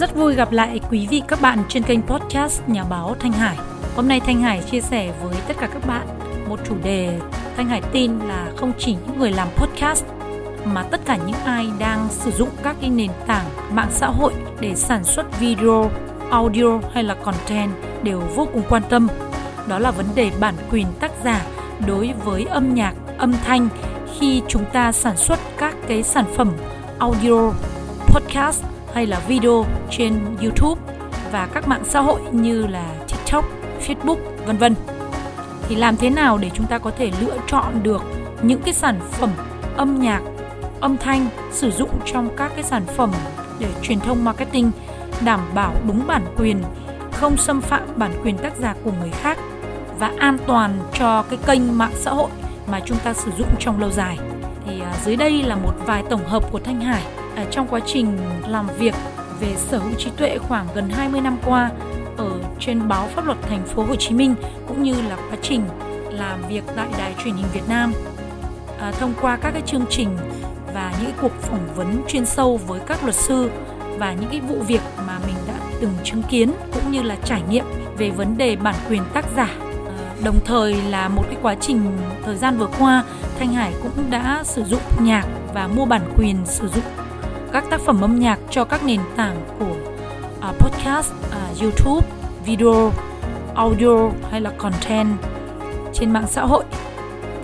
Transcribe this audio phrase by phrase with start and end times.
[0.00, 3.56] Rất vui gặp lại quý vị các bạn trên kênh podcast Nhà báo Thanh Hải.
[3.96, 6.06] Hôm nay Thanh Hải chia sẻ với tất cả các bạn
[6.48, 7.18] một chủ đề
[7.56, 10.04] Thanh Hải tin là không chỉ những người làm podcast
[10.64, 14.32] mà tất cả những ai đang sử dụng các cái nền tảng mạng xã hội
[14.60, 15.90] để sản xuất video,
[16.30, 17.70] audio hay là content
[18.02, 19.08] đều vô cùng quan tâm.
[19.68, 21.46] Đó là vấn đề bản quyền tác giả
[21.86, 23.68] đối với âm nhạc, âm thanh
[24.18, 26.52] khi chúng ta sản xuất các cái sản phẩm
[26.98, 27.52] audio,
[28.06, 30.80] podcast hay là video trên YouTube
[31.32, 33.44] và các mạng xã hội như là TikTok,
[33.86, 34.74] Facebook, vân vân.
[35.68, 38.02] Thì làm thế nào để chúng ta có thể lựa chọn được
[38.42, 39.30] những cái sản phẩm
[39.76, 40.20] âm nhạc,
[40.80, 43.12] âm thanh sử dụng trong các cái sản phẩm
[43.58, 44.70] để truyền thông marketing
[45.24, 46.62] đảm bảo đúng bản quyền,
[47.12, 49.38] không xâm phạm bản quyền tác giả của người khác
[49.98, 52.30] và an toàn cho cái kênh mạng xã hội
[52.66, 54.18] mà chúng ta sử dụng trong lâu dài.
[54.66, 57.02] Thì à, dưới đây là một vài tổng hợp của Thanh Hải
[57.36, 58.18] À, trong quá trình
[58.48, 58.94] làm việc
[59.40, 61.70] về sở hữu trí tuệ khoảng gần 20 năm qua
[62.16, 64.34] ở trên báo pháp luật thành phố Hồ Chí Minh
[64.68, 65.62] cũng như là quá trình
[66.10, 67.92] làm việc tại đài truyền hình Việt Nam.
[68.80, 70.16] À, thông qua các cái chương trình
[70.74, 73.50] và những cuộc phỏng vấn chuyên sâu với các luật sư
[73.98, 77.42] và những cái vụ việc mà mình đã từng chứng kiến cũng như là trải
[77.50, 77.64] nghiệm
[77.98, 79.50] về vấn đề bản quyền tác giả.
[79.86, 83.04] À, đồng thời là một cái quá trình thời gian vừa qua
[83.38, 86.84] Thanh Hải cũng đã sử dụng nhạc và mua bản quyền sử dụng
[87.56, 89.76] các tác phẩm âm nhạc cho các nền tảng của
[90.48, 92.06] uh, podcast, uh, YouTube,
[92.46, 92.92] video,
[93.54, 95.08] audio hay là content
[95.94, 96.64] trên mạng xã hội.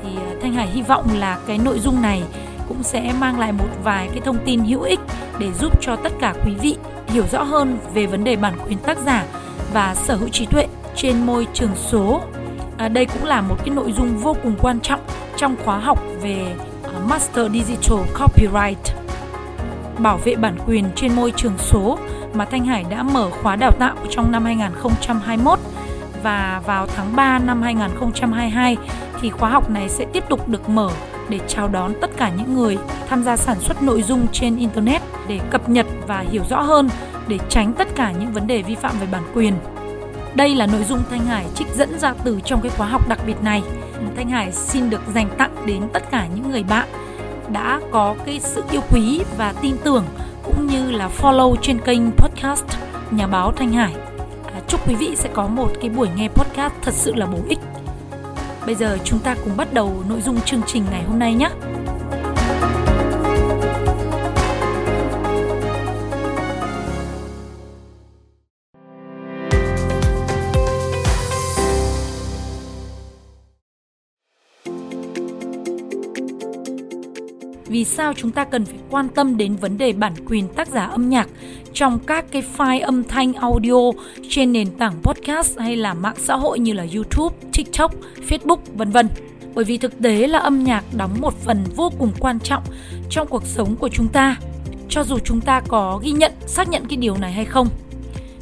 [0.03, 2.23] Thì uh, Thanh Hải hy vọng là cái nội dung này
[2.69, 5.01] cũng sẽ mang lại một vài cái thông tin hữu ích
[5.39, 8.79] để giúp cho tất cả quý vị hiểu rõ hơn về vấn đề bản quyền
[8.79, 9.25] tác giả
[9.73, 12.21] và sở hữu trí tuệ trên môi trường số.
[12.79, 15.01] À, đây cũng là một cái nội dung vô cùng quan trọng
[15.37, 19.02] trong khóa học về uh, Master Digital Copyright
[20.03, 21.99] bảo vệ bản quyền trên môi trường số
[22.35, 25.59] mà Thanh Hải đã mở khóa đào tạo trong năm 2021
[26.23, 28.77] và vào tháng 3 năm 2022
[29.21, 30.91] thì khóa học này sẽ tiếp tục được mở
[31.29, 32.79] để chào đón tất cả những người
[33.09, 36.89] tham gia sản xuất nội dung trên internet để cập nhật và hiểu rõ hơn
[37.29, 39.55] để tránh tất cả những vấn đề vi phạm về bản quyền.
[40.35, 43.19] Đây là nội dung Thanh Hải trích dẫn ra từ trong cái khóa học đặc
[43.27, 43.63] biệt này.
[44.17, 46.89] Thanh Hải xin được dành tặng đến tất cả những người bạn
[47.53, 50.05] đã có cái sự yêu quý và tin tưởng
[50.43, 52.65] cũng như là follow trên kênh podcast
[53.11, 53.93] nhà báo Thanh Hải.
[54.47, 57.39] À, chúc quý vị sẽ có một cái buổi nghe podcast thật sự là bổ
[57.49, 57.59] ích.
[58.67, 61.51] Bây giờ chúng ta cùng bắt đầu nội dung chương trình ngày hôm nay nhé.
[77.73, 80.85] Vì sao chúng ta cần phải quan tâm đến vấn đề bản quyền tác giả
[80.85, 81.29] âm nhạc
[81.73, 83.91] trong các cái file âm thanh audio
[84.31, 87.95] trên nền tảng podcast hay là mạng xã hội như là YouTube, TikTok,
[88.29, 89.09] Facebook vân vân.
[89.55, 92.63] Bởi vì thực tế là âm nhạc đóng một phần vô cùng quan trọng
[93.11, 94.37] trong cuộc sống của chúng ta,
[94.89, 97.69] cho dù chúng ta có ghi nhận, xác nhận cái điều này hay không.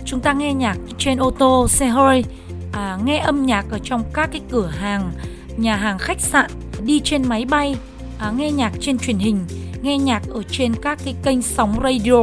[0.04, 2.24] Chúng ta nghe nhạc trên ô tô, xe hơi,
[2.72, 5.10] à, nghe âm nhạc ở trong các cái cửa hàng,
[5.56, 6.50] nhà hàng khách sạn,
[6.84, 7.76] đi trên máy bay
[8.20, 9.46] à, nghe nhạc trên truyền hình,
[9.82, 12.22] nghe nhạc ở trên các cái kênh sóng radio,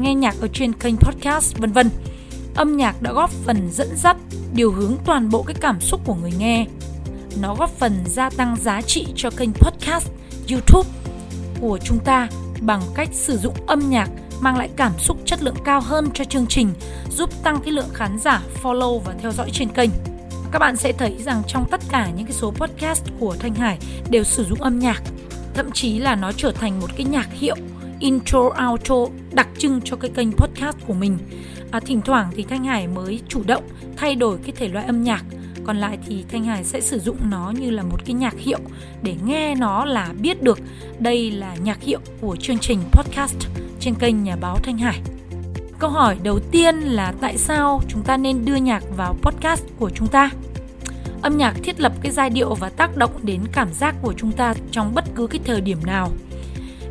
[0.00, 1.90] nghe nhạc ở trên kênh podcast vân vân.
[2.54, 4.16] Âm nhạc đã góp phần dẫn dắt,
[4.54, 6.66] điều hướng toàn bộ cái cảm xúc của người nghe.
[7.40, 10.08] Nó góp phần gia tăng giá trị cho kênh podcast,
[10.50, 10.88] YouTube
[11.60, 12.28] của chúng ta
[12.60, 14.10] bằng cách sử dụng âm nhạc
[14.40, 16.72] mang lại cảm xúc chất lượng cao hơn cho chương trình,
[17.10, 19.90] giúp tăng cái lượng khán giả follow và theo dõi trên kênh
[20.52, 23.78] các bạn sẽ thấy rằng trong tất cả những cái số podcast của Thanh Hải
[24.10, 25.02] đều sử dụng âm nhạc.
[25.54, 27.56] Thậm chí là nó trở thành một cái nhạc hiệu
[28.00, 28.96] intro outro
[29.32, 31.18] đặc trưng cho cái kênh podcast của mình.
[31.70, 33.62] À, thỉnh thoảng thì Thanh Hải mới chủ động
[33.96, 35.24] thay đổi cái thể loại âm nhạc.
[35.64, 38.58] Còn lại thì Thanh Hải sẽ sử dụng nó như là một cái nhạc hiệu
[39.02, 40.58] để nghe nó là biết được
[40.98, 43.36] đây là nhạc hiệu của chương trình podcast
[43.80, 45.00] trên kênh nhà báo Thanh Hải.
[45.78, 49.90] Câu hỏi đầu tiên là tại sao chúng ta nên đưa nhạc vào podcast của
[49.90, 50.30] chúng ta?
[51.22, 54.32] Âm nhạc thiết lập cái giai điệu và tác động đến cảm giác của chúng
[54.32, 56.10] ta trong bất cứ cái thời điểm nào.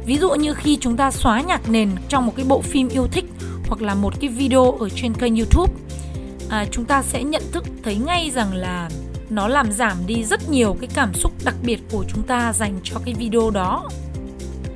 [0.05, 3.07] Ví dụ như khi chúng ta xóa nhạc nền trong một cái bộ phim yêu
[3.11, 3.25] thích
[3.67, 5.73] hoặc là một cái video ở trên kênh youtube
[6.49, 8.89] à, chúng ta sẽ nhận thức thấy ngay rằng là
[9.29, 12.79] nó làm giảm đi rất nhiều cái cảm xúc đặc biệt của chúng ta dành
[12.83, 13.89] cho cái video đó.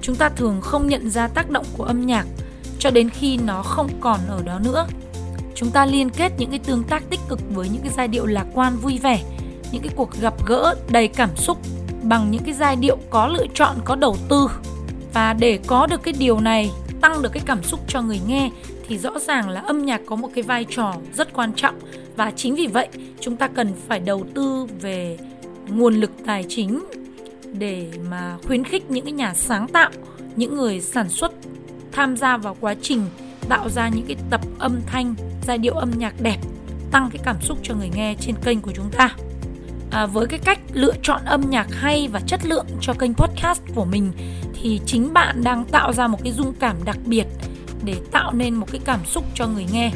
[0.02, 2.26] Chúng ta thường không nhận ra tác động của âm nhạc
[2.80, 4.88] cho đến khi nó không còn ở đó nữa.
[5.56, 8.26] Chúng ta liên kết những cái tương tác tích cực với những cái giai điệu
[8.26, 9.24] lạc quan vui vẻ
[9.72, 11.58] những cái cuộc gặp gỡ đầy cảm xúc
[12.04, 14.50] bằng những cái giai điệu có lựa chọn có đầu tư
[15.14, 16.72] và để có được cái điều này
[17.02, 18.52] tăng được cái cảm xúc cho người nghe
[18.88, 21.76] thì rõ ràng là âm nhạc có một cái vai trò rất quan trọng
[22.16, 22.88] và chính vì vậy
[23.20, 25.18] chúng ta cần phải đầu tư về
[25.68, 26.84] nguồn lực tài chính
[27.54, 29.92] để mà khuyến khích những cái nhà sáng tạo,
[30.36, 31.32] những người sản xuất
[31.92, 33.06] tham gia vào quá trình
[33.50, 35.16] tạo ra những cái tập âm thanh,
[35.48, 36.38] giai điệu âm nhạc đẹp,
[36.92, 39.16] tăng cái cảm xúc cho người nghe trên kênh của chúng ta.
[39.96, 43.62] À, với cái cách lựa chọn âm nhạc hay và chất lượng cho kênh podcast
[43.76, 44.12] của mình
[44.54, 47.26] thì chính bạn đang tạo ra một cái dung cảm đặc biệt
[47.84, 49.92] để tạo nên một cái cảm xúc cho người nghe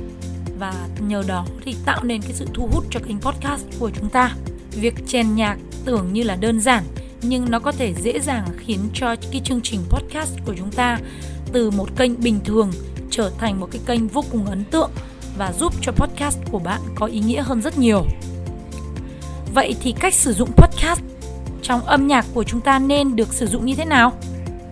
[0.60, 4.10] và nhờ đó thì tạo nên cái sự thu hút cho kênh podcast của chúng
[4.10, 4.36] ta.
[4.72, 6.84] Việc chèn nhạc tưởng như là đơn giản
[7.22, 11.00] nhưng nó có thể dễ dàng khiến cho cái chương trình podcast của chúng ta
[11.54, 12.72] từ một kênh bình thường
[13.10, 14.92] trở thành một cái kênh vô cùng ấn tượng
[15.38, 18.06] và giúp cho podcast của bạn có ý nghĩa hơn rất nhiều.
[19.54, 21.01] Vậy thì cách sử dụng podcast
[21.62, 24.13] trong âm nhạc của chúng ta nên được sử dụng như thế nào?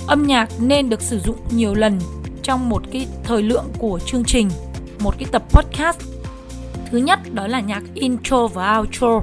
[0.07, 1.99] Âm nhạc nên được sử dụng nhiều lần
[2.43, 4.49] trong một cái thời lượng của chương trình,
[4.99, 5.99] một cái tập podcast.
[6.91, 9.21] Thứ nhất đó là nhạc intro và outro,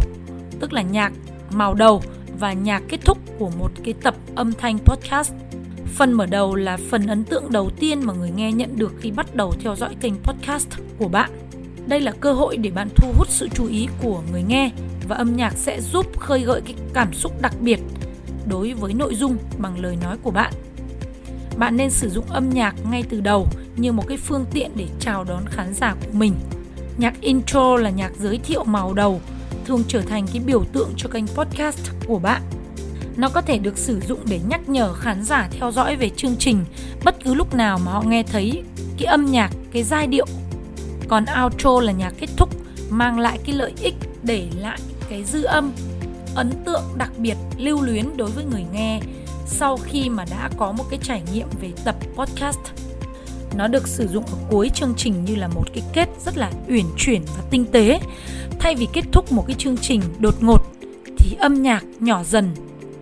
[0.61, 1.13] tức là nhạc
[1.51, 2.03] màu đầu
[2.39, 5.33] và nhạc kết thúc của một cái tập âm thanh podcast.
[5.95, 9.11] Phần mở đầu là phần ấn tượng đầu tiên mà người nghe nhận được khi
[9.11, 10.69] bắt đầu theo dõi kênh podcast
[10.99, 11.31] của bạn.
[11.87, 14.71] Đây là cơ hội để bạn thu hút sự chú ý của người nghe
[15.09, 17.81] và âm nhạc sẽ giúp khơi gợi cái cảm xúc đặc biệt
[18.47, 20.53] đối với nội dung bằng lời nói của bạn.
[21.57, 23.47] Bạn nên sử dụng âm nhạc ngay từ đầu
[23.77, 26.35] như một cái phương tiện để chào đón khán giả của mình.
[26.99, 29.21] Nhạc intro là nhạc giới thiệu màu đầu,
[29.65, 32.43] thường trở thành cái biểu tượng cho kênh podcast của bạn.
[33.17, 36.37] Nó có thể được sử dụng để nhắc nhở khán giả theo dõi về chương
[36.37, 36.65] trình
[37.05, 38.63] bất cứ lúc nào mà họ nghe thấy
[38.99, 40.27] cái âm nhạc, cái giai điệu.
[41.09, 42.49] Còn outro là nhạc kết thúc
[42.91, 44.79] mang lại cái lợi ích để lại
[45.09, 45.73] cái dư âm,
[46.35, 49.01] ấn tượng đặc biệt, lưu luyến đối với người nghe
[49.47, 52.59] sau khi mà đã có một cái trải nghiệm về tập podcast.
[53.57, 56.51] Nó được sử dụng ở cuối chương trình như là một cái kết rất là
[56.69, 58.01] uyển chuyển và tinh tế.
[58.61, 60.63] Thay vì kết thúc một cái chương trình đột ngột
[61.19, 62.55] thì âm nhạc nhỏ dần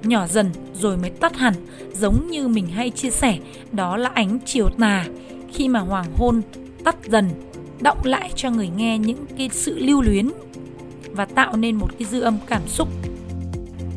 [0.07, 1.55] nhỏ dần rồi mới tắt hẳn,
[1.95, 3.39] giống như mình hay chia sẻ,
[3.73, 5.07] đó là ánh chiều tà.
[5.53, 6.43] Khi mà hoàng hôn
[6.85, 7.31] tắt dần,
[7.81, 10.31] động lại cho người nghe những cái sự lưu luyến
[11.13, 12.89] và tạo nên một cái dư âm cảm xúc.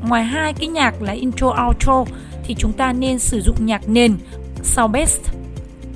[0.07, 2.05] Ngoài hai cái nhạc là intro outro
[2.43, 4.17] thì chúng ta nên sử dụng nhạc nền
[4.63, 5.21] sau best.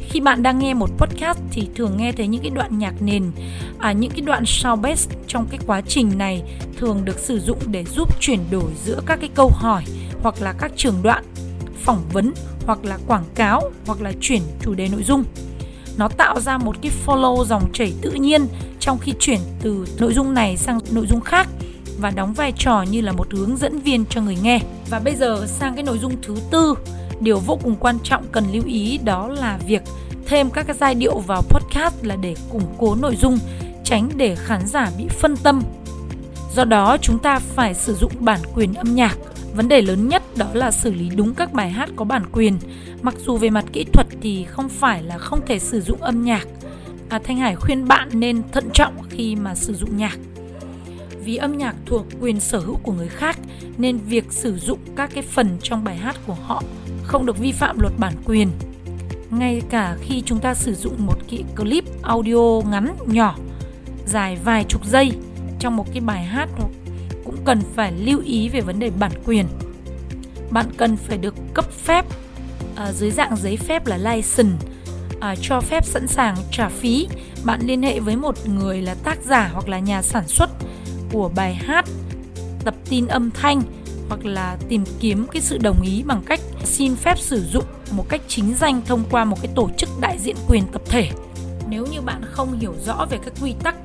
[0.10, 3.32] Khi bạn đang nghe một podcast thì thường nghe thấy những cái đoạn nhạc nền
[3.80, 6.44] à, những cái đoạn sound best trong cái quá trình này
[6.78, 9.84] thường được sử dụng để giúp chuyển đổi giữa các cái câu hỏi
[10.22, 11.24] hoặc là các trường đoạn
[11.84, 12.34] phỏng vấn
[12.66, 15.24] hoặc là quảng cáo hoặc là chuyển chủ đề nội dung
[16.00, 18.48] nó tạo ra một cái follow dòng chảy tự nhiên
[18.80, 21.48] trong khi chuyển từ nội dung này sang nội dung khác
[22.00, 24.60] và đóng vai trò như là một hướng dẫn viên cho người nghe.
[24.90, 26.76] Và bây giờ sang cái nội dung thứ tư,
[27.20, 29.82] điều vô cùng quan trọng cần lưu ý đó là việc
[30.26, 33.40] thêm các cái giai điệu vào podcast là để củng cố nội dung,
[33.84, 35.62] tránh để khán giả bị phân tâm.
[36.56, 39.18] Do đó chúng ta phải sử dụng bản quyền âm nhạc.
[39.56, 42.58] Vấn đề lớn nhất đó là xử lý đúng các bài hát có bản quyền.
[43.02, 46.24] Mặc dù về mặt kỹ thuật thì không phải là không thể sử dụng âm
[46.24, 46.48] nhạc.
[47.10, 50.20] À, Thanh Hải khuyên bạn nên thận trọng khi mà sử dụng nhạc
[51.30, 53.38] vì âm nhạc thuộc quyền sở hữu của người khác
[53.78, 56.64] nên việc sử dụng các cái phần trong bài hát của họ
[57.04, 58.50] không được vi phạm luật bản quyền.
[59.30, 63.36] Ngay cả khi chúng ta sử dụng một cái clip audio ngắn nhỏ
[64.06, 65.12] dài vài chục giây
[65.60, 66.72] trong một cái bài hát hoặc
[67.50, 69.46] cần phải lưu ý về vấn đề bản quyền.
[70.50, 72.06] Bạn cần phải được cấp phép
[72.76, 74.68] à, dưới dạng giấy phép là license
[75.20, 77.08] à, cho phép sẵn sàng trả phí.
[77.44, 80.50] Bạn liên hệ với một người là tác giả hoặc là nhà sản xuất
[81.12, 81.86] của bài hát
[82.66, 83.62] tập tin âm thanh
[84.08, 88.10] hoặc là tìm kiếm cái sự đồng ý bằng cách xin phép sử dụng một
[88.10, 91.10] cách chính danh thông qua một cái tổ chức đại diện quyền tập thể.
[91.70, 93.76] Nếu như bạn không hiểu rõ về các quy tắc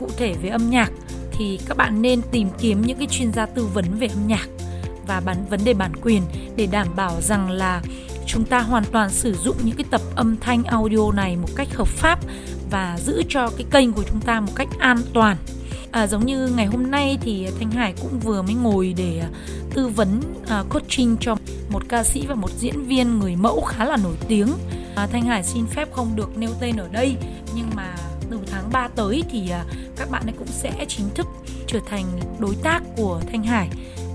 [0.00, 0.90] cụ thể về âm nhạc
[1.32, 4.48] thì các bạn nên tìm kiếm những cái chuyên gia tư vấn về âm nhạc
[5.06, 6.22] và bản vấn đề bản quyền
[6.56, 7.82] để đảm bảo rằng là
[8.26, 11.68] chúng ta hoàn toàn sử dụng những cái tập âm thanh audio này một cách
[11.74, 12.18] hợp pháp
[12.70, 15.36] và giữ cho cái kênh của chúng ta một cách an toàn.
[15.92, 19.28] À, giống như ngày hôm nay thì thanh hải cũng vừa mới ngồi để à,
[19.74, 21.36] tư vấn uh, coaching cho
[21.68, 24.48] một ca sĩ và một diễn viên người mẫu khá là nổi tiếng.
[24.94, 27.16] À, thanh hải xin phép không được nêu tên ở đây
[27.54, 27.94] nhưng mà
[28.72, 29.64] tháng 3 tới thì à,
[29.96, 31.26] các bạn ấy cũng sẽ chính thức
[31.66, 32.04] trở thành
[32.38, 33.68] đối tác của thanh hải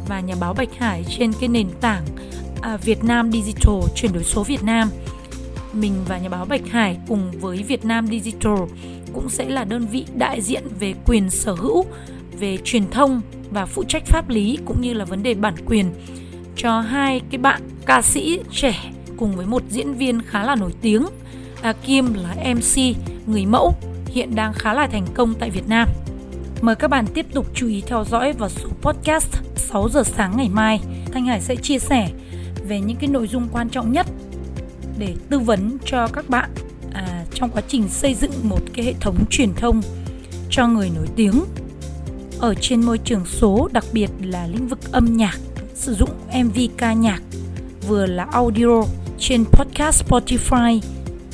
[0.07, 2.03] và nhà báo bạch hải trên cái nền tảng
[2.61, 4.89] à, Việt Nam Digital chuyển đổi số Việt Nam
[5.73, 8.57] mình và nhà báo Bạch Hải cùng với Việt Nam Digital
[9.13, 11.85] cũng sẽ là đơn vị đại diện về quyền sở hữu,
[12.39, 13.21] về truyền thông
[13.51, 15.85] và phụ trách pháp lý cũng như là vấn đề bản quyền
[16.55, 20.71] cho hai cái bạn ca sĩ trẻ cùng với một diễn viên khá là nổi
[20.81, 21.05] tiếng.
[21.61, 22.97] À, Kim là MC
[23.27, 23.73] người mẫu
[24.09, 25.89] hiện đang khá là thành công tại Việt Nam.
[26.61, 30.37] Mời các bạn tiếp tục chú ý theo dõi vào số podcast 6 giờ sáng
[30.37, 30.79] ngày mai.
[31.11, 32.09] Thanh Hải sẽ chia sẻ
[32.67, 34.07] về những cái nội dung quan trọng nhất
[34.97, 36.49] để tư vấn cho các bạn
[36.93, 39.81] à, trong quá trình xây dựng một cái hệ thống truyền thông
[40.49, 41.45] cho người nổi tiếng
[42.39, 45.37] ở trên môi trường số đặc biệt là lĩnh vực âm nhạc
[45.75, 46.09] sử dụng
[46.43, 47.21] MV ca nhạc
[47.87, 48.83] vừa là audio
[49.19, 50.79] trên podcast Spotify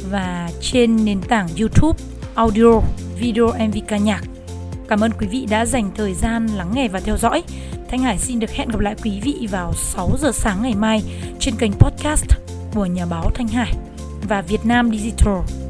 [0.09, 1.99] và trên nền tảng YouTube
[2.35, 2.81] audio,
[3.19, 4.23] video MV ca nhạc.
[4.87, 7.43] Cảm ơn quý vị đã dành thời gian lắng nghe và theo dõi.
[7.89, 11.03] Thanh Hải xin được hẹn gặp lại quý vị vào 6 giờ sáng ngày mai
[11.39, 12.25] trên kênh podcast
[12.75, 13.73] của nhà báo Thanh Hải
[14.27, 15.62] và Việt Nam Digital.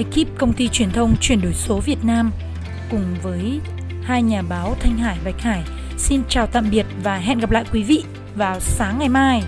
[0.00, 2.30] Ekip công ty truyền thông chuyển đổi số Việt Nam
[2.90, 3.60] cùng với
[4.02, 5.62] hai nhà báo Thanh Hải, Bạch Hải
[5.98, 8.04] xin chào tạm biệt và hẹn gặp lại quý vị
[8.34, 9.42] vào sáng ngày mai.